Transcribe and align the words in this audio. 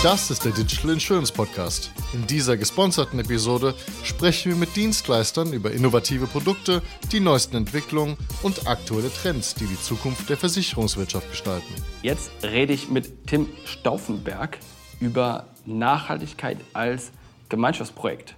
Das 0.00 0.30
ist 0.30 0.44
der 0.44 0.52
Digital 0.52 0.92
Insurance 0.92 1.32
Podcast. 1.32 1.90
In 2.14 2.24
dieser 2.24 2.56
gesponserten 2.56 3.18
Episode 3.18 3.74
sprechen 4.04 4.52
wir 4.52 4.56
mit 4.56 4.76
Dienstleistern 4.76 5.52
über 5.52 5.72
innovative 5.72 6.28
Produkte, 6.28 6.82
die 7.10 7.18
neuesten 7.18 7.56
Entwicklungen 7.56 8.16
und 8.44 8.68
aktuelle 8.68 9.10
Trends, 9.10 9.56
die 9.56 9.66
die 9.66 9.76
Zukunft 9.80 10.30
der 10.30 10.36
Versicherungswirtschaft 10.36 11.28
gestalten. 11.28 11.74
Jetzt 12.04 12.30
rede 12.44 12.74
ich 12.74 12.88
mit 12.88 13.26
Tim 13.26 13.48
Stauffenberg 13.64 14.58
über 15.00 15.46
Nachhaltigkeit 15.66 16.58
als 16.74 17.10
Gemeinschaftsprojekt. 17.48 18.36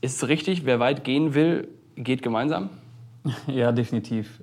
Ist 0.00 0.16
es 0.16 0.28
richtig, 0.28 0.64
wer 0.64 0.80
weit 0.80 1.04
gehen 1.04 1.32
will, 1.32 1.68
geht 1.94 2.22
gemeinsam? 2.22 2.70
Ja, 3.46 3.70
definitiv. 3.70 4.40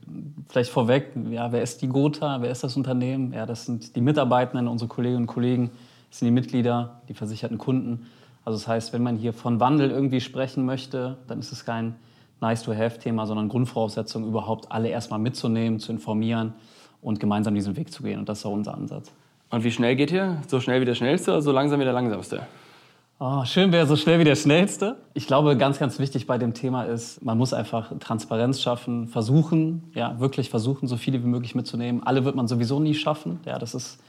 Vielleicht 0.48 0.70
vorweg, 0.70 1.12
ja, 1.32 1.52
wer 1.52 1.64
ist 1.64 1.82
die 1.82 1.88
Gotha, 1.90 2.42
wer 2.42 2.52
ist 2.52 2.64
das 2.64 2.78
Unternehmen? 2.78 3.34
Ja, 3.34 3.46
das 3.46 3.66
sind 3.66 3.96
die 3.96 4.02
Mitarbeitenden, 4.02 4.68
unsere 4.70 4.88
Kolleginnen 4.88 5.24
und 5.24 5.28
Kollegen, 5.28 5.72
das 6.16 6.22
sind 6.22 6.28
die 6.28 6.32
Mitglieder, 6.32 7.02
die 7.10 7.14
versicherten 7.14 7.58
Kunden. 7.58 8.06
Also 8.46 8.58
das 8.58 8.70
heißt, 8.70 8.94
wenn 8.94 9.04
man 9.04 9.18
hier 9.18 9.34
von 9.34 9.60
Wandel 9.60 9.92
irgendwie 9.92 10.22
sprechen 10.22 10.66
möchte, 10.66 11.18
dann 11.28 11.40
ist 11.40 11.52
es 11.52 11.66
kein 11.66 11.98
Nice-to-have-Thema, 12.40 13.28
sondern 13.28 13.50
Grundvoraussetzung, 13.50 14.26
überhaupt 14.26 14.72
alle 14.72 14.88
erstmal 14.88 15.20
mitzunehmen, 15.20 15.82
zu 15.82 15.92
informieren 15.92 16.54
und 17.02 17.20
gemeinsam 17.20 17.54
diesen 17.54 17.76
Weg 17.76 17.92
zu 17.92 18.02
gehen. 18.02 18.18
Und 18.18 18.30
das 18.30 18.40
ist 18.40 18.46
auch 18.46 18.54
unser 18.54 18.76
Ansatz. 18.76 19.12
Und 19.50 19.66
wie 19.66 19.72
schnell 19.72 19.98
geht 19.98 20.10
ihr? 20.10 20.42
So 20.48 20.62
schnell 20.62 20.80
wie 20.80 20.86
der 20.86 20.96
Schnellste 20.96 21.32
oder 21.32 21.42
so 21.42 21.52
langsam 21.52 21.82
wie 21.82 21.84
der 21.84 21.92
Langsamste? 21.92 22.48
Oh, 23.20 23.44
schön 23.44 23.74
wäre 23.74 23.86
so 23.86 23.98
schnell 23.98 24.18
wie 24.18 24.24
der 24.24 24.38
Schnellste. 24.38 24.96
Ich 25.16 25.28
glaube, 25.28 25.58
ganz, 25.58 25.80
ganz 25.80 26.00
wichtig 26.00 26.28
bei 26.28 26.38
dem 26.38 26.54
Thema 26.54 26.84
ist, 26.84 27.26
man 27.26 27.38
muss 27.38 27.52
einfach 27.52 27.92
Transparenz 28.00 28.62
schaffen, 28.62 29.10
versuchen, 29.10 29.92
ja, 29.94 30.18
wirklich 30.22 30.50
versuchen, 30.50 30.88
so 30.88 30.96
viele 30.96 31.22
wie 31.22 31.28
möglich 31.28 31.56
mitzunehmen. 31.56 32.04
Alle 32.04 32.24
wird 32.24 32.38
man 32.38 32.48
sowieso 32.48 32.80
nie 32.80 32.94
schaffen. 32.94 33.42
Ja, 33.46 33.60
das 33.60 33.76
ist 33.76 34.00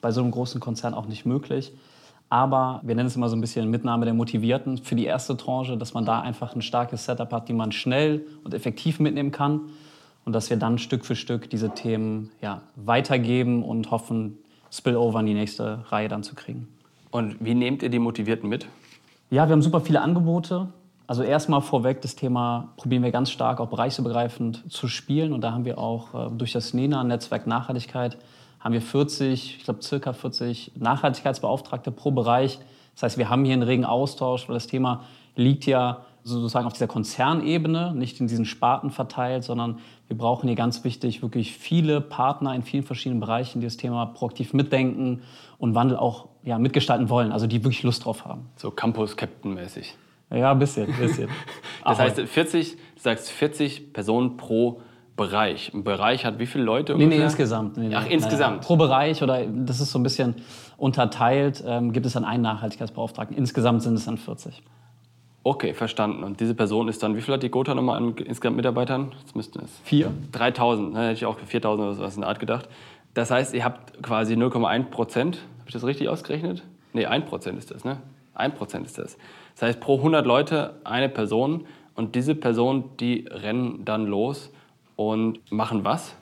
bei 0.00 0.10
so 0.10 0.20
einem 0.20 0.30
großen 0.30 0.60
Konzern 0.60 0.94
auch 0.94 1.06
nicht 1.06 1.26
möglich. 1.26 1.72
Aber 2.30 2.80
wir 2.82 2.94
nennen 2.94 3.06
es 3.06 3.16
immer 3.16 3.28
so 3.28 3.36
ein 3.36 3.40
bisschen 3.40 3.70
Mitnahme 3.70 4.04
der 4.04 4.14
Motivierten 4.14 4.78
für 4.78 4.94
die 4.94 5.06
erste 5.06 5.36
Tranche, 5.36 5.76
dass 5.78 5.94
man 5.94 6.04
da 6.04 6.20
einfach 6.20 6.54
ein 6.54 6.62
starkes 6.62 7.06
Setup 7.06 7.32
hat, 7.32 7.48
die 7.48 7.54
man 7.54 7.72
schnell 7.72 8.26
und 8.44 8.52
effektiv 8.52 9.00
mitnehmen 9.00 9.32
kann. 9.32 9.60
Und 10.24 10.34
dass 10.34 10.50
wir 10.50 10.58
dann 10.58 10.76
Stück 10.76 11.06
für 11.06 11.16
Stück 11.16 11.48
diese 11.48 11.70
Themen 11.70 12.30
ja, 12.42 12.60
weitergeben 12.76 13.62
und 13.62 13.90
hoffen, 13.90 14.36
Spillover 14.70 15.20
in 15.20 15.26
die 15.26 15.34
nächste 15.34 15.90
Reihe 15.90 16.08
dann 16.08 16.22
zu 16.22 16.34
kriegen. 16.34 16.68
Und 17.10 17.42
wie 17.42 17.54
nehmt 17.54 17.82
ihr 17.82 17.88
die 17.88 17.98
Motivierten 17.98 18.46
mit? 18.46 18.66
Ja, 19.30 19.48
wir 19.48 19.52
haben 19.52 19.62
super 19.62 19.80
viele 19.80 20.02
Angebote. 20.02 20.68
Also 21.06 21.22
erstmal 21.22 21.62
vorweg 21.62 22.02
das 22.02 22.16
Thema 22.16 22.68
probieren 22.76 23.02
wir 23.02 23.10
ganz 23.10 23.30
stark 23.30 23.60
auch 23.60 23.68
bereichsübergreifend 23.68 24.70
zu 24.70 24.88
spielen. 24.88 25.32
Und 25.32 25.40
da 25.40 25.52
haben 25.52 25.64
wir 25.64 25.78
auch 25.78 26.14
äh, 26.14 26.30
durch 26.36 26.52
das 26.52 26.74
NENA-Netzwerk 26.74 27.46
Nachhaltigkeit 27.46 28.18
haben 28.60 28.72
wir 28.72 28.82
40, 28.82 29.58
ich 29.58 29.64
glaube 29.64 29.82
circa 29.82 30.12
40 30.12 30.72
Nachhaltigkeitsbeauftragte 30.76 31.90
pro 31.90 32.10
Bereich. 32.10 32.58
Das 32.94 33.04
heißt, 33.04 33.18
wir 33.18 33.30
haben 33.30 33.44
hier 33.44 33.54
einen 33.54 33.62
regen 33.62 33.84
Austausch, 33.84 34.48
weil 34.48 34.54
das 34.54 34.66
Thema 34.66 35.04
liegt 35.36 35.66
ja 35.66 36.04
sozusagen 36.24 36.66
auf 36.66 36.72
dieser 36.72 36.88
Konzernebene, 36.88 37.94
nicht 37.94 38.20
in 38.20 38.26
diesen 38.26 38.44
Sparten 38.44 38.90
verteilt, 38.90 39.44
sondern 39.44 39.78
wir 40.08 40.16
brauchen 40.16 40.46
hier 40.48 40.56
ganz 40.56 40.84
wichtig 40.84 41.22
wirklich 41.22 41.52
viele 41.52 42.00
Partner 42.00 42.54
in 42.54 42.62
vielen 42.62 42.82
verschiedenen 42.82 43.20
Bereichen, 43.20 43.60
die 43.60 43.66
das 43.66 43.76
Thema 43.76 44.06
proaktiv 44.06 44.52
mitdenken 44.52 45.22
und 45.58 45.74
Wandel 45.74 45.96
auch 45.96 46.28
ja, 46.42 46.58
mitgestalten 46.58 47.08
wollen, 47.08 47.32
also 47.32 47.46
die 47.46 47.64
wirklich 47.64 47.82
Lust 47.82 48.04
drauf 48.04 48.24
haben. 48.24 48.48
So 48.56 48.70
Campus-Captain-mäßig. 48.70 49.94
Ja, 50.30 50.52
ein 50.52 50.58
bisschen, 50.58 50.92
ein 50.92 50.98
bisschen. 50.98 51.28
das 51.84 51.98
heißt, 51.98 52.20
40, 52.20 52.72
du 52.72 52.78
sagst 52.96 53.30
40 53.30 53.92
Personen 53.92 54.36
pro 54.36 54.82
Bereich. 55.18 55.74
Ein 55.74 55.84
Bereich 55.84 56.24
hat 56.24 56.38
wie 56.38 56.46
viele 56.46 56.64
Leute 56.64 56.94
ungefähr? 56.94 57.10
Nee, 57.10 57.18
nee, 57.18 57.24
insgesamt. 57.24 57.76
Nee, 57.76 57.88
nee. 57.88 57.94
Ach, 57.94 58.06
insgesamt? 58.08 58.62
Pro 58.62 58.76
Bereich 58.76 59.22
oder 59.22 59.44
das 59.44 59.80
ist 59.80 59.90
so 59.90 59.98
ein 59.98 60.02
bisschen 60.02 60.36
unterteilt, 60.78 61.62
ähm, 61.66 61.92
gibt 61.92 62.06
es 62.06 62.14
dann 62.14 62.24
einen 62.24 62.42
Nachhaltigkeitsbeauftragten. 62.42 63.36
Insgesamt 63.36 63.82
sind 63.82 63.94
es 63.94 64.06
dann 64.06 64.16
40. 64.16 64.62
Okay, 65.42 65.74
verstanden. 65.74 66.24
Und 66.24 66.40
diese 66.40 66.54
Person 66.54 66.88
ist 66.88 67.02
dann, 67.02 67.16
wie 67.16 67.20
viel 67.20 67.34
hat 67.34 67.42
die 67.42 67.50
Gotha 67.50 67.74
nochmal 67.74 67.98
an 67.98 68.16
insgesamt 68.16 68.56
Mitarbeitern? 68.56 69.12
Jetzt 69.20 69.36
müssten 69.36 69.60
es. 69.60 69.70
Vier. 69.84 70.10
3000, 70.32 70.92
ne, 70.92 71.00
hätte 71.00 71.12
ich 71.14 71.26
auch 71.26 71.38
4000 71.38 71.86
oder 71.86 71.94
sowas 71.94 72.14
in 72.14 72.22
der 72.22 72.28
Art 72.28 72.38
gedacht. 72.38 72.68
Das 73.14 73.30
heißt, 73.30 73.54
ihr 73.54 73.64
habt 73.64 74.02
quasi 74.02 74.34
0,1 74.34 74.84
Prozent. 74.84 75.36
Habe 75.58 75.68
ich 75.68 75.72
das 75.72 75.84
richtig 75.84 76.08
ausgerechnet? 76.08 76.62
Nee, 76.92 77.06
1 77.06 77.26
Prozent 77.26 77.58
ist 77.58 77.70
das, 77.70 77.84
ne? 77.84 77.98
1 78.34 78.54
Prozent 78.54 78.86
ist 78.86 78.98
das. 78.98 79.18
Das 79.54 79.62
heißt, 79.68 79.80
pro 79.80 79.96
100 79.96 80.24
Leute 80.24 80.76
eine 80.84 81.08
Person. 81.08 81.66
Und 81.96 82.14
diese 82.14 82.36
Person, 82.36 82.84
die 83.00 83.26
rennen 83.28 83.84
dann 83.84 84.06
los 84.06 84.52
und 84.98 85.38
machen 85.52 85.84
was? 85.84 86.12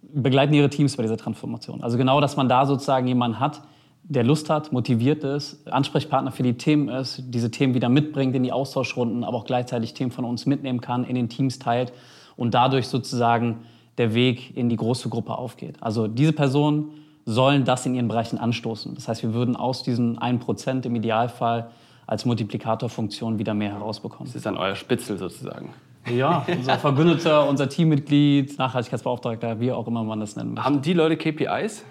Begleiten 0.00 0.54
ihre 0.54 0.70
Teams 0.70 0.96
bei 0.96 1.02
dieser 1.02 1.16
Transformation. 1.16 1.82
Also 1.82 1.98
genau, 1.98 2.20
dass 2.20 2.36
man 2.36 2.48
da 2.48 2.66
sozusagen 2.66 3.08
jemanden 3.08 3.40
hat, 3.40 3.62
der 4.04 4.22
Lust 4.22 4.48
hat, 4.48 4.72
motiviert 4.72 5.24
ist, 5.24 5.66
Ansprechpartner 5.66 6.30
für 6.30 6.44
die 6.44 6.54
Themen 6.54 6.88
ist, 6.88 7.22
diese 7.26 7.50
Themen 7.50 7.74
wieder 7.74 7.88
mitbringt 7.88 8.36
in 8.36 8.44
die 8.44 8.52
Austauschrunden, 8.52 9.24
aber 9.24 9.38
auch 9.38 9.44
gleichzeitig 9.44 9.94
Themen 9.94 10.12
von 10.12 10.24
uns 10.24 10.46
mitnehmen 10.46 10.80
kann, 10.80 11.02
in 11.02 11.16
den 11.16 11.28
Teams 11.28 11.58
teilt 11.58 11.92
und 12.36 12.54
dadurch 12.54 12.86
sozusagen 12.86 13.66
der 13.98 14.14
Weg 14.14 14.56
in 14.56 14.68
die 14.68 14.76
große 14.76 15.08
Gruppe 15.08 15.36
aufgeht. 15.36 15.76
Also 15.80 16.06
diese 16.06 16.32
Personen 16.32 16.90
sollen 17.24 17.64
das 17.64 17.86
in 17.86 17.94
ihren 17.96 18.06
Bereichen 18.06 18.38
anstoßen. 18.38 18.94
Das 18.94 19.08
heißt, 19.08 19.24
wir 19.24 19.34
würden 19.34 19.56
aus 19.56 19.82
diesen 19.82 20.18
1% 20.18 20.86
im 20.86 20.94
Idealfall 20.94 21.70
als 22.06 22.24
Multiplikatorfunktion 22.24 23.40
wieder 23.40 23.54
mehr 23.54 23.72
herausbekommen. 23.72 24.26
Das 24.26 24.36
ist 24.36 24.46
dann 24.46 24.56
euer 24.56 24.76
Spitzel 24.76 25.18
sozusagen. 25.18 25.70
Ja, 26.10 26.44
unser 26.48 26.78
Verbündeter, 26.78 27.48
unser 27.48 27.68
Teammitglied, 27.68 28.58
Nachhaltigkeitsbeauftragter, 28.58 29.60
wie 29.60 29.72
auch 29.72 29.86
immer 29.86 30.02
man 30.02 30.20
das 30.20 30.36
nennen 30.36 30.54
möchte. 30.54 30.64
Haben 30.64 30.82
die 30.82 30.92
Leute 30.92 31.16
KPIs? 31.16 31.84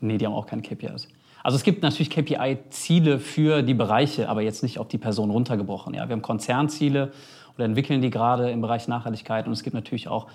Nee, 0.00 0.18
die 0.18 0.26
haben 0.26 0.34
auch 0.34 0.46
keine 0.46 0.62
KPIs. 0.62 1.08
Also 1.42 1.56
es 1.56 1.62
gibt 1.62 1.82
natürlich 1.82 2.10
KPI-Ziele 2.10 3.18
für 3.18 3.62
die 3.62 3.74
Bereiche, 3.74 4.28
aber 4.28 4.42
jetzt 4.42 4.62
nicht 4.62 4.78
auf 4.78 4.88
die 4.88 4.98
Person 4.98 5.30
runtergebrochen. 5.30 5.94
Ja, 5.94 6.08
wir 6.08 6.12
haben 6.12 6.22
Konzernziele 6.22 7.12
oder 7.56 7.64
entwickeln 7.64 8.00
die 8.00 8.10
gerade 8.10 8.50
im 8.50 8.60
Bereich 8.60 8.88
Nachhaltigkeit 8.88 9.46
und 9.46 9.52
es 9.52 9.62
gibt 9.62 9.74
natürlich 9.74 10.08
auch 10.08 10.26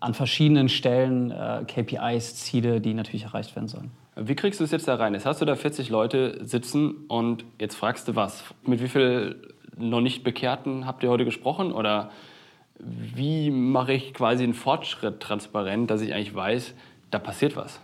an 0.00 0.14
verschiedenen 0.14 0.68
Stellen 0.68 1.30
äh, 1.30 1.64
KPIs, 1.66 2.36
Ziele, 2.36 2.80
die 2.80 2.94
natürlich 2.94 3.24
erreicht 3.24 3.54
werden 3.54 3.68
sollen. 3.68 3.90
Wie 4.16 4.34
kriegst 4.34 4.60
du 4.60 4.64
es 4.64 4.70
jetzt 4.70 4.88
da 4.88 4.96
rein? 4.96 5.14
Jetzt 5.14 5.26
hast 5.26 5.40
du 5.40 5.44
da 5.44 5.54
40 5.54 5.88
Leute 5.88 6.44
sitzen 6.44 7.04
und 7.08 7.44
jetzt 7.60 7.76
fragst 7.76 8.08
du 8.08 8.16
was. 8.16 8.42
Mit 8.66 8.82
wie 8.82 8.88
vielen 8.88 9.36
noch 9.76 10.00
nicht 10.00 10.24
Bekehrten 10.24 10.86
habt 10.86 11.02
ihr 11.02 11.10
heute 11.10 11.24
gesprochen 11.24 11.72
oder 11.72 12.10
wie 12.82 13.50
mache 13.50 13.92
ich 13.92 14.14
quasi 14.14 14.44
einen 14.44 14.54
Fortschritt 14.54 15.20
transparent, 15.20 15.90
dass 15.90 16.00
ich 16.00 16.14
eigentlich 16.14 16.34
weiß, 16.34 16.74
da 17.10 17.18
passiert 17.18 17.56
was? 17.56 17.80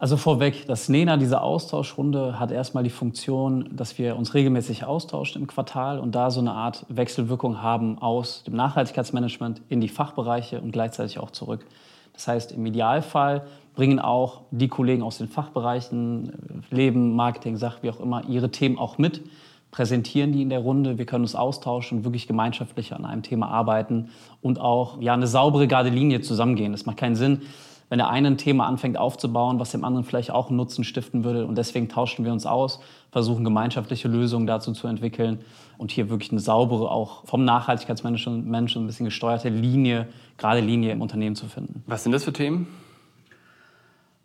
Also 0.00 0.16
vorweg, 0.16 0.64
das 0.68 0.88
NENA, 0.88 1.16
diese 1.16 1.40
Austauschrunde, 1.40 2.38
hat 2.38 2.52
erstmal 2.52 2.84
die 2.84 2.90
Funktion, 2.90 3.68
dass 3.72 3.98
wir 3.98 4.16
uns 4.16 4.32
regelmäßig 4.32 4.84
austauschen 4.84 5.42
im 5.42 5.48
Quartal 5.48 5.98
und 5.98 6.14
da 6.14 6.30
so 6.30 6.38
eine 6.38 6.52
Art 6.52 6.86
Wechselwirkung 6.88 7.62
haben 7.62 7.98
aus 7.98 8.44
dem 8.44 8.54
Nachhaltigkeitsmanagement 8.54 9.60
in 9.68 9.80
die 9.80 9.88
Fachbereiche 9.88 10.60
und 10.60 10.70
gleichzeitig 10.70 11.18
auch 11.18 11.32
zurück. 11.32 11.66
Das 12.12 12.28
heißt, 12.28 12.52
im 12.52 12.64
Idealfall 12.64 13.44
bringen 13.74 13.98
auch 13.98 14.42
die 14.52 14.68
Kollegen 14.68 15.02
aus 15.02 15.18
den 15.18 15.26
Fachbereichen, 15.26 16.64
Leben, 16.70 17.16
Marketing, 17.16 17.56
Sach, 17.56 17.78
wie 17.82 17.90
auch 17.90 17.98
immer, 17.98 18.24
ihre 18.28 18.52
Themen 18.52 18.78
auch 18.78 18.98
mit 18.98 19.22
präsentieren 19.70 20.32
die 20.32 20.42
in 20.42 20.50
der 20.50 20.60
Runde, 20.60 20.98
wir 20.98 21.06
können 21.06 21.24
uns 21.24 21.34
austauschen, 21.34 22.04
wirklich 22.04 22.26
gemeinschaftlich 22.26 22.94
an 22.94 23.04
einem 23.04 23.22
Thema 23.22 23.48
arbeiten 23.48 24.10
und 24.40 24.60
auch 24.60 25.00
ja, 25.00 25.14
eine 25.14 25.26
saubere 25.26 25.68
gerade 25.68 25.90
Linie 25.90 26.20
zusammengehen. 26.20 26.72
Es 26.72 26.86
macht 26.86 26.96
keinen 26.96 27.16
Sinn, 27.16 27.42
wenn 27.88 27.98
der 27.98 28.08
eine 28.08 28.28
ein 28.28 28.38
Thema 28.38 28.66
anfängt 28.66 28.98
aufzubauen, 28.98 29.58
was 29.58 29.70
dem 29.70 29.84
anderen 29.84 30.04
vielleicht 30.04 30.30
auch 30.30 30.48
einen 30.48 30.56
Nutzen 30.56 30.84
stiften 30.84 31.24
würde. 31.24 31.46
Und 31.46 31.56
deswegen 31.56 31.88
tauschen 31.88 32.24
wir 32.24 32.32
uns 32.32 32.46
aus, 32.46 32.80
versuchen 33.10 33.44
gemeinschaftliche 33.44 34.08
Lösungen 34.08 34.46
dazu 34.46 34.72
zu 34.72 34.86
entwickeln 34.86 35.40
und 35.78 35.90
hier 35.90 36.10
wirklich 36.10 36.30
eine 36.30 36.40
saubere, 36.40 36.90
auch 36.90 37.24
vom 37.24 37.44
Nachhaltigkeitsmanagement 37.44 38.76
ein 38.76 38.86
bisschen 38.86 39.06
gesteuerte 39.06 39.48
Linie, 39.48 40.08
gerade 40.36 40.60
Linie 40.60 40.92
im 40.92 41.00
Unternehmen 41.00 41.36
zu 41.36 41.46
finden. 41.46 41.82
Was 41.86 42.02
sind 42.02 42.12
das 42.12 42.24
für 42.24 42.32
Themen? 42.32 42.66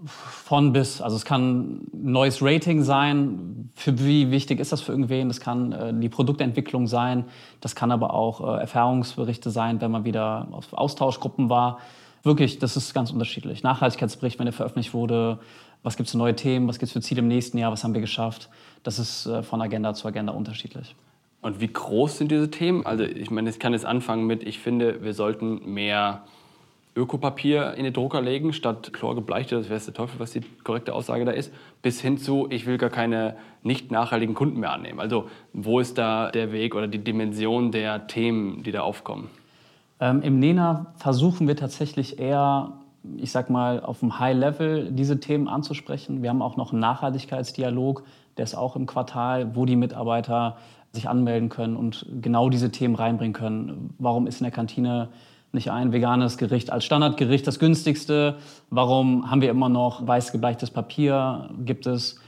Von 0.06 0.74
bis. 0.74 1.02
Also 1.02 1.16
es 1.16 1.26
kann 1.26 1.88
ein 1.94 2.12
neues 2.12 2.42
Rating 2.42 2.84
sein. 2.84 3.70
Für 3.76 3.98
wie 4.00 4.32
wichtig 4.32 4.60
ist 4.60 4.72
das 4.72 4.82
für 4.82 4.92
irgendwen? 4.92 5.28
Das 5.28 5.40
kann 5.40 5.72
äh, 5.72 5.94
die 5.94 6.10
Produktentwicklung 6.10 6.88
sein. 6.88 7.26
Das 7.62 7.76
kann 7.76 7.92
aber 7.92 8.14
auch 8.14 8.42
äh, 8.42 8.62
Erfahrungsberichte 8.62 9.50
sein, 9.50 9.82
wenn 9.82 9.92
man 9.92 10.06
wieder 10.06 10.48
auf 10.52 10.74
Austauschgruppen 10.74 11.50
war. 11.50 11.80
Wirklich, 12.24 12.60
das 12.60 12.78
ist 12.78 12.94
ganz 12.94 13.12
unterschiedlich. 13.12 13.64
Nachhaltigkeitsbericht, 13.64 14.40
wenn 14.40 14.46
der 14.46 14.54
veröffentlicht 14.54 14.94
wurde. 14.94 15.40
Was 15.84 15.98
gibt 15.98 16.08
es 16.08 16.12
für 16.12 16.18
neue 16.18 16.36
Themen? 16.36 16.68
Was 16.68 16.80
gibt 16.80 16.88
es 16.88 16.94
für 16.94 17.02
Ziele 17.02 17.20
im 17.20 17.28
nächsten 17.28 17.58
Jahr? 17.58 17.72
Was 17.72 17.84
haben 17.84 17.94
wir 17.94 18.02
geschafft? 18.02 18.50
Das 18.84 19.00
ist 19.00 19.26
äh, 19.26 19.44
von 19.44 19.62
Agenda 19.62 19.94
zu 19.94 20.08
Agenda 20.08 20.34
unterschiedlich. 20.34 20.96
Und 21.42 21.60
wie 21.60 21.68
groß 21.68 22.20
sind 22.20 22.32
diese 22.32 22.50
Themen? 22.50 22.86
Also 22.86 23.04
ich 23.04 23.30
meine, 23.30 23.50
ich 23.50 23.60
kann 23.60 23.74
jetzt 23.74 23.86
anfangen 23.86 24.26
mit, 24.26 24.44
ich 24.44 24.60
finde, 24.60 25.04
wir 25.04 25.14
sollten 25.14 25.74
mehr 25.74 26.24
Ökopapier 26.96 27.74
in 27.74 27.84
den 27.84 27.94
Drucker 27.94 28.22
legen, 28.22 28.54
statt 28.54 28.94
chlorgebleichte, 28.94 29.56
das 29.56 29.70
wäre 29.70 29.80
der 29.80 29.94
Teufel, 29.94 30.20
was 30.20 30.32
die 30.32 30.42
korrekte 30.64 30.94
Aussage 30.94 31.26
da 31.26 31.32
ist, 31.32 31.52
bis 31.82 32.00
hin 32.00 32.18
zu, 32.18 32.48
ich 32.52 32.66
will 32.66 32.78
gar 32.78 32.92
keine 32.92 33.36
nicht 33.64 33.92
nachhaltigen 33.92 34.36
Kunden 34.36 34.60
mehr 34.60 34.72
annehmen. 34.72 35.00
Also 35.00 35.28
wo 35.54 35.80
ist 35.80 35.98
da 35.98 36.30
der 36.30 36.52
Weg 36.52 36.76
oder 36.76 36.88
die 36.88 37.04
Dimension 37.04 37.72
der 37.72 38.08
Themen, 38.08 38.64
die 38.64 38.72
da 38.72 38.82
aufkommen? 38.82 39.30
Ähm, 40.00 40.22
Im 40.22 40.40
NENA 40.40 40.94
versuchen 40.98 41.48
wir 41.48 41.56
tatsächlich 41.56 42.20
eher 42.20 42.74
ich 43.18 43.32
sag 43.32 43.50
mal, 43.50 43.82
auf 43.82 44.00
dem 44.00 44.20
High-Level 44.20 44.92
diese 44.92 45.20
Themen 45.20 45.48
anzusprechen. 45.48 46.24
Wir 46.24 46.30
haben 46.30 46.42
auch 46.42 46.56
noch 46.56 46.72
einen 46.72 46.80
Nachhaltigkeitsdialog, 46.80 48.04
der 48.38 48.44
ist 48.44 48.56
auch 48.56 48.76
im 48.76 48.86
Quartal, 48.86 49.56
wo 49.56 49.66
die 49.66 49.76
Mitarbeiter 49.76 50.58
sich 50.92 51.10
anmelden 51.10 51.50
können 51.50 51.76
und 51.76 52.06
genau 52.22 52.50
diese 52.50 52.72
Themen 52.72 52.96
reinbringen 52.96 53.34
können. 53.34 53.94
Warum 53.98 54.28
ist 54.28 54.40
in 54.40 54.46
der 54.46 54.52
Kantine 54.52 55.10
nicht 55.54 55.72
ein 55.72 55.94
veganes 55.94 56.38
Gericht 56.38 56.72
als 56.72 56.84
Standardgericht 56.84 57.46
das 57.46 57.60
günstigste? 57.60 58.38
Warum 58.70 59.30
haben 59.30 59.42
wir 59.42 59.50
immer 59.50 59.70
noch 59.70 60.06
weiß 60.06 60.32
gebleichtes 60.32 60.72
Papier? 60.72 61.50
Gibt 61.60 61.86
es 61.86 62.20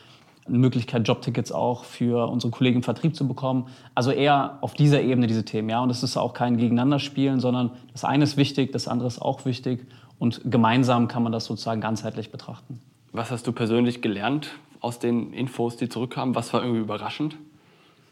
eine 0.48 0.60
Möglichkeit, 0.60 1.08
Jobtickets 1.08 1.52
auch 1.52 1.86
für 1.86 2.30
unsere 2.30 2.52
Kollegen 2.52 2.78
im 2.78 2.84
Vertrieb 2.84 3.16
zu 3.16 3.28
bekommen? 3.28 3.68
Also 3.96 4.12
eher 4.12 4.60
auf 4.62 4.76
dieser 4.76 5.02
Ebene 5.02 5.26
diese 5.26 5.44
Themen. 5.44 5.70
Ja? 5.70 5.82
Und 5.82 5.90
es 5.90 6.04
ist 6.04 6.18
auch 6.18 6.34
kein 6.34 6.58
Gegeneinanderspielen, 6.58 7.40
sondern 7.40 7.72
das 7.92 8.06
eine 8.06 8.24
ist 8.24 8.38
wichtig, 8.38 8.72
das 8.72 8.88
andere 8.88 9.08
ist 9.08 9.20
auch 9.20 9.44
wichtig. 9.46 9.88
Und 10.20 10.42
gemeinsam 10.46 11.08
kann 11.08 11.24
man 11.24 11.32
das 11.32 11.46
sozusagen 11.46 11.82
ganzheitlich 11.82 12.32
betrachten. 12.32 12.80
Was 13.12 13.32
hast 13.32 13.48
du 13.48 13.52
persönlich 13.54 14.02
gelernt 14.04 14.52
aus 14.82 15.00
den 15.00 15.34
Infos, 15.34 15.78
die 15.78 15.90
zurückkamen? 15.90 16.36
Was 16.36 16.54
war 16.54 16.62
irgendwie 16.62 16.82
überraschend? 16.82 17.38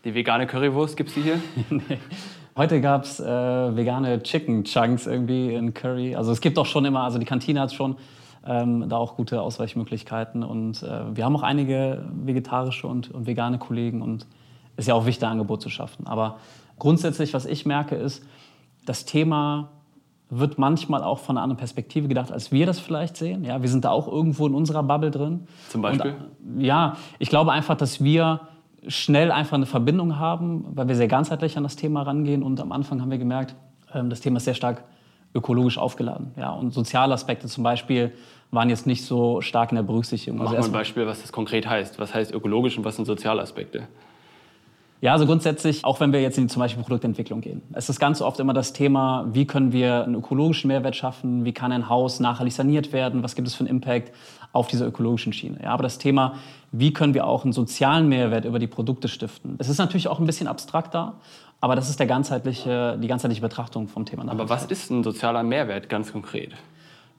Die 0.06 0.16
vegane 0.16 0.48
Currywurst, 0.48 0.98
gibt 0.98 1.10
es 1.10 1.16
die 1.16 1.22
hier? 1.22 1.40
nee. 1.70 2.00
Heute 2.56 2.82
gab 2.82 3.04
es 3.04 3.20
äh, 3.20 3.26
vegane 3.26 4.22
Chicken 4.22 4.64
Chunks 4.64 5.08
irgendwie 5.08 5.56
in 5.56 5.74
Curry. 5.74 6.16
Also 6.16 6.32
es 6.32 6.40
gibt 6.40 6.60
auch 6.60 6.68
schon 6.68 6.86
immer, 6.86 7.02
also 7.02 7.18
die 7.18 7.26
Kantine 7.26 7.60
hat 7.60 7.74
schon 7.74 7.96
ähm, 8.46 8.88
da 8.90 8.98
auch 8.98 9.16
gute 9.16 9.42
Ausweichmöglichkeiten. 9.42 10.44
Und 10.44 10.84
äh, 10.84 11.16
wir 11.16 11.26
haben 11.26 11.36
auch 11.36 11.42
einige 11.42 12.06
vegetarische 12.12 12.86
und, 12.86 13.10
und 13.10 13.26
vegane 13.26 13.58
Kollegen 13.58 14.04
und 14.04 14.28
es 14.76 14.84
ist 14.84 14.88
ja 14.88 14.94
auch 14.94 15.08
wichtig, 15.08 15.24
ein 15.24 15.32
Angebot 15.32 15.64
zu 15.64 15.70
schaffen. 15.70 16.06
Aber 16.06 16.38
grundsätzlich, 16.78 17.34
was 17.34 17.48
ich 17.48 17.66
merke, 17.66 17.96
ist, 17.96 18.24
das 18.86 19.06
Thema 19.06 19.70
wird 20.30 20.60
manchmal 20.60 21.04
auch 21.04 21.20
von 21.20 21.38
einer 21.38 21.44
anderen 21.44 21.58
Perspektive 21.58 22.08
gedacht, 22.08 22.32
als 22.32 22.52
wir 22.52 22.68
das 22.68 22.80
vielleicht 22.80 23.18
sehen. 23.18 23.44
Ja, 23.46 23.64
wir 23.64 23.70
sind 23.70 23.84
da 23.84 23.90
auch 23.90 24.08
irgendwo 24.08 24.46
in 24.46 24.54
unserer 24.54 24.84
Bubble 24.84 25.10
drin. 25.10 25.48
Zum 25.70 25.82
Beispiel? 25.82 26.16
Und, 26.44 26.62
ja, 26.62 26.98
ich 27.18 27.30
glaube 27.30 27.52
einfach, 27.52 27.78
dass 27.78 28.04
wir 28.04 28.42
schnell 28.88 29.32
einfach 29.32 29.56
eine 29.56 29.66
Verbindung 29.66 30.20
haben, 30.20 30.66
weil 30.74 30.88
wir 30.88 30.96
sehr 30.96 31.08
ganzheitlich 31.08 31.58
an 31.58 31.64
das 31.64 31.76
Thema 31.76 32.04
rangehen. 32.04 32.44
Und 32.44 32.60
am 32.60 32.72
Anfang 32.72 33.02
haben 33.02 33.12
wir 33.12 33.18
gemerkt, 33.18 33.56
ähm, 33.94 34.10
das 34.10 34.22
Thema 34.22 34.38
ist 34.38 34.46
sehr 34.46 34.54
stark 34.54 34.84
ökologisch 35.34 35.78
aufgeladen. 35.78 36.32
Ja, 36.38 36.52
und 36.52 36.72
soziale 36.72 37.14
Aspekte 37.14 37.48
zum 37.48 37.64
Beispiel 37.64 38.14
waren 38.52 38.70
jetzt 38.70 38.86
nicht 38.86 39.04
so 39.04 39.42
stark 39.42 39.72
in 39.72 39.78
der 39.78 39.84
Berücksichtigung. 39.84 40.40
Mach 40.40 40.48
also 40.48 40.62
mal 40.62 40.66
ein 40.68 40.72
Beispiel, 40.72 41.08
was 41.08 41.22
das 41.22 41.32
konkret 41.32 41.68
heißt. 41.68 41.98
Was 42.00 42.14
heißt 42.14 42.32
ökologisch 42.34 42.78
und 42.78 42.86
was 42.86 42.96
sind 42.96 43.06
soziale 43.06 43.42
Aspekte? 43.42 43.88
Ja, 45.04 45.12
also 45.12 45.26
grundsätzlich, 45.26 45.84
auch 45.84 46.00
wenn 46.00 46.14
wir 46.14 46.22
jetzt 46.22 46.38
in 46.38 46.48
zum 46.48 46.62
Beispiel 46.62 46.82
Produktentwicklung 46.82 47.42
gehen, 47.42 47.62
es 47.74 47.90
ist 47.90 48.00
ganz 48.00 48.22
oft 48.22 48.40
immer 48.40 48.54
das 48.54 48.72
Thema, 48.72 49.26
wie 49.34 49.46
können 49.46 49.74
wir 49.74 50.06
einen 50.06 50.16
ökologischen 50.16 50.70
Mehrwert 50.70 50.96
schaffen, 50.96 51.44
wie 51.44 51.52
kann 51.52 51.74
ein 51.74 51.90
Haus 51.90 52.22
nachhaltig 52.22 52.54
saniert 52.54 52.94
werden, 52.94 53.22
was 53.22 53.36
gibt 53.36 53.50
es 53.50 53.54
für 53.54 53.66
einen 53.66 53.68
Impact 53.68 54.14
auf 54.54 54.68
dieser 54.68 54.88
ökologischen 54.88 55.34
Schiene. 55.34 55.60
Ja, 55.62 55.72
aber 55.72 55.84
das 55.84 55.98
Thema, 55.98 56.36
wie 56.72 56.94
können 56.94 57.14
wir 57.14 57.28
auch 57.28 57.44
einen 57.44 57.52
sozialen 57.52 58.08
Mehrwert 58.08 58.46
über 58.46 58.60
die 58.60 58.68
Produkte 58.68 59.10
stiften. 59.10 59.56
Es 59.58 59.68
ist 59.68 59.78
natürlich 59.78 60.08
auch 60.08 60.22
ein 60.22 60.26
bisschen 60.26 60.48
abstrakter, 60.48 61.16
aber 61.60 61.76
das 61.76 61.90
ist 61.90 62.00
der 62.00 62.08
ganzheitliche, 62.08 62.98
die 62.98 63.08
ganzheitliche 63.10 63.42
Betrachtung 63.42 63.90
vom 63.90 64.06
Thema. 64.06 64.32
Aber 64.32 64.48
was 64.48 64.64
ist 64.68 64.90
ein 64.90 65.04
sozialer 65.04 65.44
Mehrwert 65.44 65.90
ganz 65.90 66.14
konkret? 66.14 66.54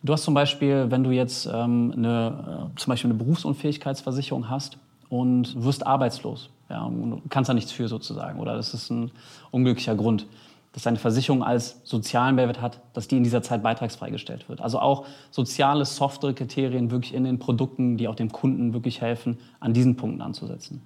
Du 0.03 0.15
hast 0.15 0.23
zum 0.23 0.33
Beispiel, 0.33 0.87
wenn 0.89 1.05
du 1.05 1.11
jetzt 1.11 1.45
ähm, 1.53 1.93
eine, 1.95 2.71
äh, 2.75 2.81
zum 2.81 2.93
Beispiel 2.93 3.11
eine 3.11 3.19
Berufsunfähigkeitsversicherung 3.19 4.49
hast 4.49 4.79
und 5.11 5.63
wirst 5.63 5.87
arbeitslos, 5.87 6.49
ja, 6.71 6.83
und 6.85 7.11
du 7.11 7.23
kannst 7.29 7.49
da 7.49 7.55
nichts 7.55 7.73
für 7.73 7.89
sozusagen. 7.89 8.41
Oder 8.41 8.57
das 8.57 8.75
ist 8.75 8.91
ein 8.91 9.11
unglücklicher 9.51 9.95
Grund, 9.95 10.27
dass 10.73 10.83
deine 10.83 10.99
Versicherung 10.99 11.45
als 11.45 11.81
sozialen 11.85 12.35
Mehrwert 12.35 12.61
hat, 12.61 12.81
dass 12.95 13.07
die 13.07 13.17
in 13.17 13.23
dieser 13.23 13.43
Zeit 13.43 13.63
beitragsfrei 13.63 14.11
gestellt 14.11 14.49
wird. 14.49 14.61
Also 14.61 14.81
auch 14.81 15.07
soziale, 15.31 15.85
softere 15.85 16.35
Kriterien 16.35 16.91
wirklich 16.91 17.15
in 17.15 17.25
den 17.25 17.39
Produkten, 17.39 17.97
die 17.97 18.09
auch 18.09 18.17
dem 18.17 18.33
Kunden 18.33 18.75
wirklich 18.75 19.01
helfen, 19.01 19.39
an 19.61 19.73
diesen 19.73 19.97
Punkten 19.97 20.21
anzusetzen. 20.21 20.83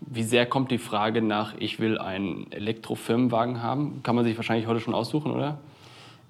Wie 0.00 0.22
sehr 0.22 0.46
kommt 0.46 0.70
die 0.70 0.78
Frage 0.78 1.20
nach, 1.20 1.54
ich 1.58 1.78
will 1.78 1.98
einen 1.98 2.50
Elektrofirmenwagen 2.50 3.62
haben? 3.62 4.02
Kann 4.02 4.16
man 4.16 4.24
sich 4.24 4.36
wahrscheinlich 4.36 4.66
heute 4.66 4.80
schon 4.80 4.94
aussuchen, 4.94 5.32
oder? 5.32 5.58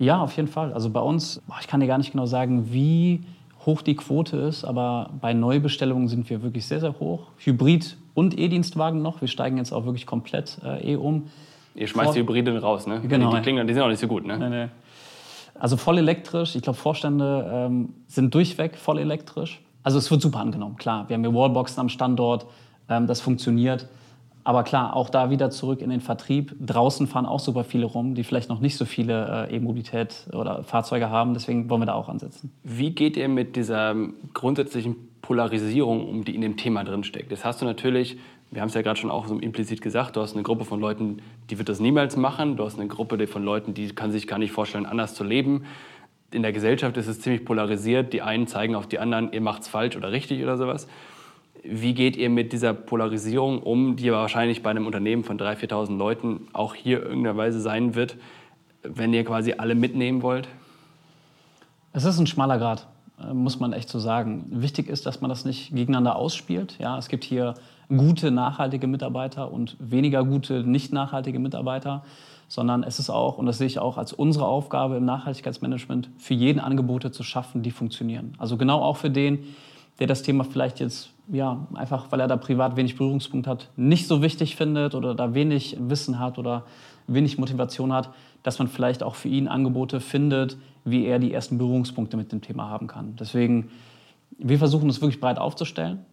Ja, 0.01 0.21
auf 0.21 0.35
jeden 0.37 0.49
Fall. 0.49 0.73
Also 0.73 0.91
bei 0.91 1.01
uns, 1.01 1.41
ich 1.61 1.69
kann 1.69 1.79
dir 1.79 1.87
gar 1.87 1.99
nicht 1.99 2.11
genau 2.11 2.27
sagen, 2.27 2.73
wie 2.73 3.21
hoch 3.67 3.83
die 3.83 3.95
Quote 3.95 4.37
ist, 4.39 4.65
aber 4.65 5.11
bei 5.21 5.35
Neubestellungen 5.35 6.09
sind 6.09 6.29
wir 6.29 6.43
wirklich 6.43 6.67
sehr, 6.67 6.81
sehr 6.81 6.99
hoch. 6.99 7.27
Hybrid 7.39 7.97
und 8.21 8.39
E-Dienstwagen 8.39 9.01
noch. 9.01 9.23
Wir 9.23 9.29
steigen 9.29 9.57
jetzt 9.57 9.73
auch 9.73 9.87
wirklich 9.87 10.05
komplett 10.05 10.59
äh, 10.63 10.93
E 10.93 10.97
um. 10.97 11.31
Ihr 11.75 11.87
schmeißt 11.87 12.15
die 12.15 12.21
Hybride 12.21 12.61
raus, 12.61 12.87
ne? 12.87 13.01
Genau. 13.01 13.35
Die, 13.35 13.41
klingen, 13.41 13.67
die 13.67 13.73
sind 13.73 13.83
auch 13.83 13.89
nicht 13.89 13.99
so 13.99 14.07
gut, 14.07 14.27
ne? 14.27 14.39
Nee, 14.39 14.51
nee. 14.51 14.69
Also 15.59 15.79
voll 15.79 15.97
elektrisch. 15.97 16.55
Ich 16.55 16.61
glaube, 16.61 16.79
Vorstände 16.79 17.51
ähm, 17.51 17.95
sind 18.09 18.35
durchweg 18.35 18.77
voll 18.77 18.99
elektrisch. 18.99 19.63
Also 19.83 19.97
es 19.97 20.11
wird 20.11 20.21
super 20.21 20.41
angenommen, 20.41 20.77
klar. 20.77 21.09
Wir 21.09 21.15
haben 21.15 21.25
hier 21.25 21.35
Wallboxen 21.35 21.81
am 21.81 21.89
Standort, 21.89 22.45
ähm, 22.91 23.07
das 23.07 23.23
funktioniert. 23.23 23.89
Aber 24.45 24.65
klar, 24.65 24.95
auch 24.97 25.09
da 25.09 25.31
wieder 25.31 25.51
zurück 25.51 25.81
in 25.81 25.89
den 25.89 26.03
Vertrieb. 26.03 26.55
Draußen 26.61 27.07
fahren 27.07 27.25
auch 27.25 27.41
super 27.41 27.65
viele 27.65 27.87
rum, 27.87 28.15
die 28.15 28.25
vielleicht 28.25 28.51
noch 28.51 28.61
nicht 28.61 28.77
so 28.77 28.85
viele 28.85 29.49
äh, 29.49 29.57
E-Mobilität 29.57 30.27
oder 30.35 30.63
Fahrzeuge 30.63 31.09
haben. 31.09 31.33
Deswegen 31.33 31.71
wollen 31.71 31.81
wir 31.81 31.87
da 31.87 31.95
auch 31.95 32.11
ansetzen. 32.11 32.53
Wie 32.65 32.91
geht 32.91 33.17
ihr 33.17 33.29
mit 33.29 33.57
dieser 33.57 33.95
grundsätzlichen 34.35 34.97
Polarisierung 35.31 36.25
die 36.25 36.35
in 36.35 36.41
dem 36.41 36.57
Thema 36.57 36.83
drinsteckt? 36.83 37.31
Das 37.31 37.45
hast 37.45 37.63
du 37.63 37.65
natürlich, 37.65 38.19
wir 38.51 38.63
haben 38.63 38.69
es 38.69 38.75
ja 38.75 38.83
gerade 38.83 38.99
schon 38.99 39.13
auch 39.13 39.29
so 39.29 39.39
implizit 39.39 39.81
gesagt, 39.81 40.17
du 40.17 40.23
hast 40.23 40.35
eine 40.35 40.43
Gruppe 40.43 40.65
von 40.65 40.81
Leuten, 40.81 41.23
die 41.51 41.57
wird 41.57 41.69
das 41.69 41.79
niemals 41.79 42.17
machen. 42.17 42.57
Du 42.57 42.65
hast 42.65 42.81
eine 42.81 42.89
Gruppe 42.89 43.25
von 43.29 43.45
Leuten, 43.45 43.73
die 43.73 43.91
kann 43.91 44.11
sich 44.11 44.27
gar 44.27 44.41
nicht 44.41 44.51
vorstellen, 44.51 44.87
anders 44.87 45.15
zu 45.15 45.23
leben. 45.23 45.67
In 46.33 46.43
der 46.43 46.53
Gesellschaft 46.53 46.97
ist 46.97 47.07
es 47.07 47.21
ziemlich 47.21 47.45
polarisiert. 47.45 48.13
Die 48.13 48.23
einen 48.23 48.49
zeigen 48.49 48.75
auf 48.75 48.89
die 48.89 48.99
anderen, 48.99 49.33
ihr 49.33 49.41
macht 49.41 49.63
es 49.63 49.69
falsch 49.69 49.97
oder 49.97 50.11
richtig 50.11 50.43
oder 50.43 50.57
sowas. 50.57 50.89
Wie 51.63 51.95
geht 51.95 52.17
ihr 52.17 52.29
mit 52.29 52.53
dieser 52.53 52.75
Polarisierung 52.75 53.63
um, 53.63 53.95
die 53.95 54.11
wahrscheinlich 54.11 54.65
bei 54.65 54.71
einem 54.71 54.87
Unternehmen 54.87 55.23
von 55.23 55.39
3.000, 55.39 55.71
4.000 55.71 55.97
Leuten 55.97 56.49
auch 56.55 56.75
hier 56.75 57.05
irgendeiner 57.05 57.37
Weise 57.37 57.61
sein 57.61 57.95
wird, 57.95 58.17
wenn 58.83 59.15
ihr 59.15 59.25
quasi 59.25 59.55
alle 59.59 59.77
mitnehmen 59.77 60.23
wollt? 60.23 60.49
Es 61.93 62.05
ist 62.05 62.19
ein 62.19 62.27
schmaler 62.27 62.59
Grad, 62.59 62.89
muss 63.33 63.61
man 63.61 63.73
echt 63.73 63.89
so 63.89 63.99
sagen. 63.99 64.47
Wichtig 64.51 64.89
ist, 64.89 65.07
dass 65.07 65.21
man 65.21 65.29
das 65.29 65.45
nicht 65.45 65.75
gegeneinander 65.75 66.17
ausspielt. 66.17 66.77
Ja, 66.79 66.99
es 66.99 67.09
gibt 67.09 67.25
hier 67.25 67.55
gute, 67.89 68.31
nachhaltige 68.31 68.87
Mitarbeiter 68.87 69.53
und 69.53 69.77
weniger 69.79 70.25
gute, 70.25 70.63
nicht 70.63 70.93
nachhaltige 70.93 71.39
Mitarbeiter, 71.39 72.03
sondern 72.49 72.83
es 72.83 72.99
ist 72.99 73.11
auch, 73.11 73.39
und 73.39 73.47
das 73.47 73.59
sehe 73.59 73.67
ich 73.67 73.79
auch 73.79 73.99
als 73.99 74.13
unsere 74.13 74.47
Aufgabe 74.47 74.97
im 74.97 75.05
Nachhaltigkeitsmanagement, 75.05 76.11
für 76.19 76.35
jeden 76.35 76.61
Angebote 76.61 77.11
zu 77.11 77.23
schaffen, 77.23 77.63
die 77.63 77.71
funktionieren. 77.71 78.35
Also 78.39 78.57
genau 78.57 78.83
auch 78.83 78.97
für 78.97 79.11
den, 79.11 79.41
der 80.01 80.07
das 80.07 80.23
Thema 80.23 80.45
vielleicht 80.45 80.81
jetzt 80.81 81.11
ja, 81.33 81.67
einfach 81.75 82.11
weil 82.11 82.21
er 82.21 82.29
da 82.29 82.37
privat 82.37 82.77
wenig 82.77 82.97
Berührungspunkt 82.97 83.47
hat, 83.47 83.69
nicht 83.77 84.07
so 84.07 84.23
wichtig 84.23 84.57
findet 84.57 84.95
oder 84.95 85.15
da 85.15 85.35
wenig 85.35 85.77
Wissen 85.79 86.19
hat 86.19 86.39
oder 86.39 86.65
wenig 87.07 87.39
Motivation 87.39 87.93
hat, 87.93 88.11
dass 88.43 88.59
man 88.59 88.69
vielleicht 88.69 89.03
auch 89.03 89.15
für 89.15 89.29
ihn 89.29 89.49
Angebote 89.49 90.01
findet, 90.01 90.57
wie 90.85 91.05
er 91.05 91.19
die 91.19 91.33
ersten 91.33 91.59
Berührungspunkte 91.59 92.17
mit 92.17 92.33
dem 92.33 92.41
Thema 92.41 92.69
haben 92.69 92.87
kann. 92.87 93.17
Deswegen, 93.17 93.71
wir 94.39 94.59
versuchen 94.59 94.89
uns 94.89 95.01
wirklich 95.01 95.21
breit 95.21 95.39
aufzustellen, 95.39 96.05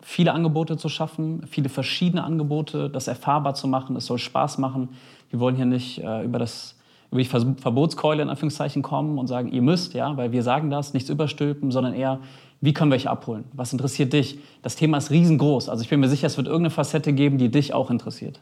viele 0.00 0.32
Angebote 0.32 0.76
zu 0.76 0.88
schaffen, 0.88 1.46
viele 1.46 1.68
verschiedene 1.68 2.24
Angebote, 2.24 2.90
das 2.90 3.06
erfahrbar 3.06 3.54
zu 3.54 3.68
machen, 3.68 3.96
es 3.96 4.06
soll 4.06 4.18
Spaß 4.18 4.58
machen. 4.58 4.90
Wir 5.30 5.40
wollen 5.40 5.56
hier 5.56 5.66
nicht 5.66 5.98
äh, 5.98 6.24
über 6.24 6.38
das 6.38 6.76
über 7.14 7.22
die 7.22 7.60
Verbotskeule 7.60 8.22
in 8.22 8.28
Anführungszeichen 8.28 8.82
kommen 8.82 9.18
und 9.18 9.28
sagen, 9.28 9.50
ihr 9.52 9.62
müsst, 9.62 9.94
ja, 9.94 10.16
weil 10.16 10.32
wir 10.32 10.42
sagen 10.42 10.70
das, 10.70 10.94
nichts 10.94 11.08
überstülpen, 11.08 11.70
sondern 11.70 11.94
eher 11.94 12.20
wie 12.64 12.72
können 12.72 12.90
wir 12.90 12.96
euch 12.96 13.08
abholen? 13.08 13.44
Was 13.52 13.72
interessiert 13.72 14.14
dich? 14.14 14.38
Das 14.62 14.74
Thema 14.74 14.96
ist 14.96 15.10
riesengroß. 15.10 15.68
Also 15.68 15.82
ich 15.82 15.90
bin 15.90 16.00
mir 16.00 16.08
sicher, 16.08 16.26
es 16.26 16.38
wird 16.38 16.46
irgendeine 16.46 16.70
Facette 16.70 17.12
geben, 17.12 17.36
die 17.36 17.50
dich 17.50 17.74
auch 17.74 17.90
interessiert. 17.90 18.40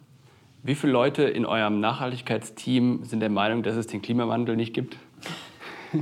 Wie 0.62 0.76
viele 0.76 0.92
Leute 0.92 1.24
in 1.24 1.44
eurem 1.44 1.80
Nachhaltigkeitsteam 1.80 3.00
sind 3.02 3.18
der 3.18 3.30
Meinung, 3.30 3.64
dass 3.64 3.74
es 3.74 3.88
den 3.88 4.00
Klimawandel 4.00 4.54
nicht 4.54 4.74
gibt? 4.74 4.96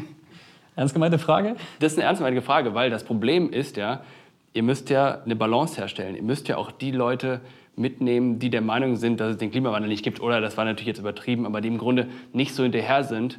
Ernst 0.77 0.93
gemeinte 0.93 1.19
Frage? 1.19 1.57
Das 1.79 1.93
ist 1.93 1.99
eine 1.99 2.07
ernst 2.07 2.21
gemeinte 2.21 2.43
Frage, 2.43 2.75
weil 2.75 2.91
das 2.91 3.05
Problem 3.05 3.51
ist 3.51 3.79
ja, 3.79 4.03
ihr 4.53 4.63
müsst 4.63 4.91
ja 4.91 5.23
eine 5.25 5.37
Balance 5.37 5.77
herstellen. 5.77 6.17
Ihr 6.17 6.23
müsst 6.23 6.49
ja 6.49 6.57
auch 6.57 6.71
die 6.71 6.91
Leute 6.91 7.41
mitnehmen, 7.77 8.39
die 8.39 8.51
der 8.51 8.61
Meinung 8.61 8.97
sind, 8.97 9.21
dass 9.21 9.33
es 9.33 9.39
den 9.39 9.51
Klimawandel 9.51 9.89
nicht 9.89 10.03
gibt. 10.03 10.21
Oder, 10.21 10.41
das 10.41 10.57
war 10.57 10.65
natürlich 10.65 10.89
jetzt 10.89 10.99
übertrieben, 10.99 11.47
aber 11.47 11.61
die 11.61 11.69
im 11.69 11.79
Grunde 11.79 12.09
nicht 12.33 12.55
so 12.55 12.63
hinterher 12.63 13.05
sind, 13.05 13.39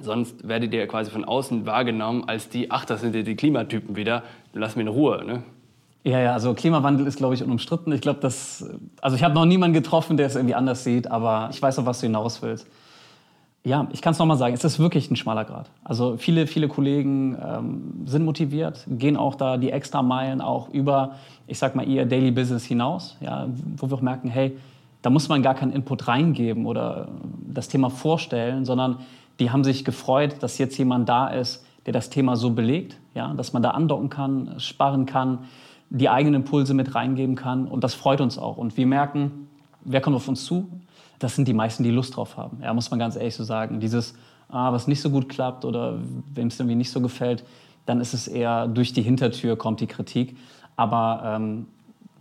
Sonst 0.00 0.48
werdet 0.48 0.72
ihr 0.72 0.86
quasi 0.86 1.10
von 1.10 1.24
außen 1.24 1.66
wahrgenommen 1.66 2.24
als 2.26 2.48
die, 2.48 2.70
ach, 2.70 2.84
das 2.84 3.02
sind 3.02 3.14
ja 3.14 3.22
die 3.22 3.36
Klimatypen 3.36 3.94
wieder, 3.94 4.22
lass 4.52 4.74
mich 4.74 4.86
in 4.86 4.92
Ruhe. 4.92 5.24
Ne? 5.24 5.42
Ja, 6.02 6.18
ja, 6.18 6.32
also 6.32 6.54
Klimawandel 6.54 7.06
ist, 7.06 7.18
glaube 7.18 7.34
ich, 7.34 7.42
unumstritten. 7.42 7.92
Ich 7.92 8.00
glaube, 8.00 8.20
dass, 8.20 8.68
also 9.00 9.16
ich 9.16 9.22
habe 9.22 9.34
noch 9.34 9.44
niemanden 9.44 9.74
getroffen, 9.74 10.16
der 10.16 10.26
es 10.26 10.34
irgendwie 10.34 10.54
anders 10.54 10.82
sieht, 10.82 11.10
aber 11.10 11.50
ich 11.52 11.60
weiß 11.60 11.78
auch, 11.78 11.86
was 11.86 12.00
du 12.00 12.06
hinaus 12.06 12.42
willst. 12.42 12.66
Ja, 13.64 13.86
ich 13.92 14.02
kann 14.02 14.12
es 14.12 14.18
nochmal 14.18 14.36
sagen, 14.36 14.54
es 14.54 14.64
ist 14.64 14.80
wirklich 14.80 15.08
ein 15.10 15.14
schmaler 15.14 15.44
Grad. 15.44 15.70
Also 15.84 16.16
viele, 16.16 16.48
viele 16.48 16.66
Kollegen 16.66 17.36
ähm, 17.40 18.06
sind 18.06 18.24
motiviert, 18.24 18.84
gehen 18.88 19.16
auch 19.16 19.36
da 19.36 19.56
die 19.56 19.70
extra 19.70 20.02
Meilen 20.02 20.40
auch 20.40 20.68
über, 20.70 21.12
ich 21.46 21.58
sag 21.58 21.76
mal, 21.76 21.86
ihr 21.86 22.04
Daily 22.04 22.32
Business 22.32 22.64
hinaus, 22.64 23.16
ja, 23.20 23.46
wo 23.76 23.88
wir 23.88 23.94
auch 23.94 24.02
merken, 24.02 24.28
hey, 24.28 24.58
da 25.00 25.10
muss 25.10 25.28
man 25.28 25.42
gar 25.42 25.54
keinen 25.54 25.72
Input 25.72 26.08
reingeben 26.08 26.66
oder 26.66 27.08
das 27.46 27.68
Thema 27.68 27.88
vorstellen, 27.88 28.64
sondern 28.64 28.98
die 29.38 29.50
haben 29.50 29.62
sich 29.62 29.84
gefreut, 29.84 30.36
dass 30.40 30.58
jetzt 30.58 30.76
jemand 30.76 31.08
da 31.08 31.28
ist, 31.28 31.64
der 31.86 31.92
das 31.92 32.10
Thema 32.10 32.34
so 32.36 32.50
belegt, 32.50 32.98
ja, 33.14 33.32
dass 33.34 33.52
man 33.52 33.62
da 33.62 33.70
andocken 33.70 34.10
kann, 34.10 34.54
sparen 34.58 35.06
kann, 35.06 35.38
die 35.88 36.08
eigenen 36.08 36.42
Impulse 36.42 36.74
mit 36.74 36.94
reingeben 36.94 37.36
kann. 37.36 37.66
Und 37.66 37.84
das 37.84 37.94
freut 37.94 38.20
uns 38.20 38.38
auch. 38.38 38.56
Und 38.56 38.76
wir 38.76 38.86
merken, 38.86 39.48
wer 39.84 40.00
kommt 40.00 40.16
auf 40.16 40.28
uns 40.28 40.44
zu? 40.44 40.68
Das 41.18 41.36
sind 41.36 41.46
die 41.46 41.54
meisten, 41.54 41.84
die 41.84 41.90
Lust 41.90 42.16
drauf 42.16 42.36
haben. 42.36 42.58
Ja, 42.62 42.74
muss 42.74 42.90
man 42.90 42.98
ganz 42.98 43.16
ehrlich 43.16 43.34
so 43.34 43.44
sagen. 43.44 43.80
Dieses, 43.80 44.14
ah, 44.48 44.72
was 44.72 44.86
nicht 44.86 45.00
so 45.00 45.10
gut 45.10 45.28
klappt 45.28 45.64
oder 45.64 45.98
wem 46.34 46.48
es 46.48 46.58
irgendwie 46.58 46.76
nicht 46.76 46.90
so 46.90 47.00
gefällt, 47.00 47.44
dann 47.86 48.00
ist 48.00 48.14
es 48.14 48.28
eher 48.28 48.68
durch 48.68 48.92
die 48.92 49.02
Hintertür 49.02 49.56
kommt 49.56 49.80
die 49.80 49.86
Kritik. 49.86 50.36
Aber 50.76 51.22
ähm, 51.24 51.66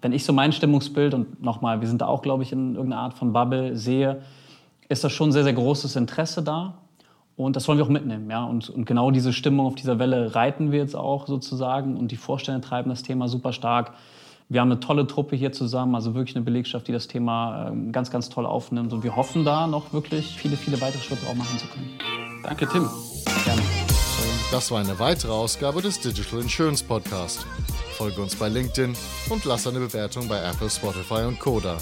wenn 0.01 0.11
ich 0.11 0.25
so 0.25 0.33
mein 0.33 0.51
Stimmungsbild 0.51 1.13
und 1.13 1.41
nochmal, 1.41 1.81
wir 1.81 1.87
sind 1.87 2.01
da 2.01 2.07
auch, 2.07 2.21
glaube 2.21 2.43
ich, 2.43 2.51
in 2.51 2.75
irgendeiner 2.75 3.03
Art 3.03 3.13
von 3.13 3.33
Bubble 3.33 3.75
sehe, 3.77 4.21
ist 4.89 5.03
das 5.03 5.11
schon 5.11 5.31
sehr, 5.31 5.43
sehr 5.43 5.53
großes 5.53 5.95
Interesse 5.95 6.41
da. 6.43 6.75
Und 7.37 7.55
das 7.55 7.67
wollen 7.67 7.77
wir 7.77 7.85
auch 7.85 7.89
mitnehmen. 7.89 8.29
Ja? 8.29 8.43
Und, 8.43 8.69
und 8.69 8.85
genau 8.85 9.11
diese 9.11 9.33
Stimmung 9.33 9.65
auf 9.65 9.75
dieser 9.75 9.99
Welle 9.99 10.35
reiten 10.35 10.71
wir 10.71 10.79
jetzt 10.79 10.95
auch 10.95 11.27
sozusagen. 11.27 11.95
Und 11.95 12.11
die 12.11 12.17
Vorstände 12.17 12.61
treiben 12.61 12.89
das 12.89 13.03
Thema 13.03 13.27
super 13.27 13.53
stark. 13.53 13.93
Wir 14.51 14.59
haben 14.59 14.69
eine 14.69 14.81
tolle 14.81 15.07
Truppe 15.07 15.37
hier 15.37 15.53
zusammen, 15.53 15.95
also 15.95 16.13
wirklich 16.13 16.35
eine 16.35 16.43
Belegschaft, 16.43 16.85
die 16.85 16.91
das 16.91 17.07
Thema 17.07 17.69
ähm, 17.69 17.93
ganz, 17.93 18.11
ganz 18.11 18.27
toll 18.27 18.45
aufnimmt. 18.45 18.91
Und 18.91 19.01
wir 19.01 19.15
hoffen 19.15 19.45
da 19.45 19.65
noch 19.65 19.93
wirklich 19.93 20.35
viele, 20.35 20.57
viele 20.57 20.81
weitere 20.81 21.01
Schritte 21.01 21.25
auch 21.27 21.35
machen 21.35 21.57
zu 21.57 21.67
können. 21.67 21.89
Danke, 22.43 22.67
Tim. 22.67 22.89
Gerne. 23.45 23.61
Das 24.51 24.69
war 24.69 24.81
eine 24.81 24.99
weitere 24.99 25.31
Ausgabe 25.31 25.81
des 25.81 26.01
Digital 26.01 26.41
Insurance 26.41 26.83
Podcast. 26.83 27.45
Folge 27.93 28.21
uns 28.21 28.35
bei 28.35 28.49
LinkedIn 28.49 28.93
und 29.29 29.45
lass 29.45 29.67
eine 29.67 29.79
Bewertung 29.79 30.27
bei 30.27 30.43
Apple, 30.43 30.69
Spotify 30.69 31.23
und 31.25 31.39
Koda. 31.39 31.77